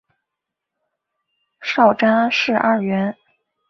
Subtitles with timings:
[1.61, 3.15] 少詹事二员。